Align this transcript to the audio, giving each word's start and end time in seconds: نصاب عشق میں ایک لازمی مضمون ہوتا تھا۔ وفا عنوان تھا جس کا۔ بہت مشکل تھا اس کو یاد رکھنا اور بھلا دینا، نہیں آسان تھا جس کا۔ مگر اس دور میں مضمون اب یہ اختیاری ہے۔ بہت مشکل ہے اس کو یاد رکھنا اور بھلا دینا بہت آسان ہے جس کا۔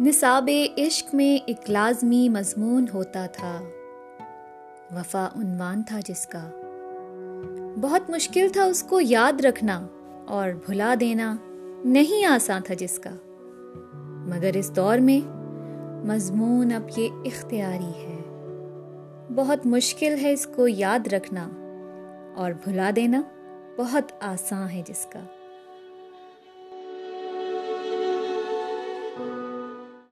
نصاب 0.00 0.50
عشق 0.78 1.14
میں 1.14 1.44
ایک 1.46 1.70
لازمی 1.70 2.28
مضمون 2.28 2.86
ہوتا 2.94 3.26
تھا۔ 3.26 3.60
وفا 4.94 5.28
عنوان 5.36 5.82
تھا 5.82 6.00
جس 6.08 6.26
کا۔ 6.26 6.50
بہت 7.80 8.10
مشکل 8.10 8.48
تھا 8.52 8.64
اس 8.64 8.82
کو 8.82 9.00
یاد 9.00 9.40
رکھنا 9.40 9.86
اور 10.26 10.50
بھلا 10.66 10.94
دینا، 11.00 11.36
نہیں 11.84 12.24
آسان 12.24 12.62
تھا 12.62 12.74
جس 12.74 12.98
کا۔ 12.98 13.10
مگر 14.26 14.50
اس 14.54 14.76
دور 14.76 14.98
میں 14.98 15.28
مضمون 16.06 16.72
اب 16.72 16.82
یہ 16.96 17.08
اختیاری 17.24 18.06
ہے۔ 18.06 18.20
بہت 19.34 19.66
مشکل 19.66 20.14
ہے 20.22 20.32
اس 20.32 20.46
کو 20.56 20.68
یاد 20.68 21.06
رکھنا 21.06 21.48
اور 22.36 22.52
بھلا 22.64 22.90
دینا 22.96 23.22
بہت 23.76 24.12
آسان 24.20 24.70
ہے 24.70 24.82
جس 24.86 25.06
کا۔ 25.12 25.20